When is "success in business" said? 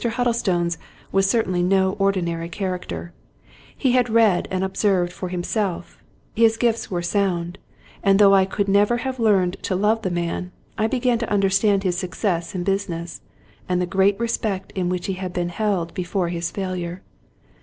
11.99-13.21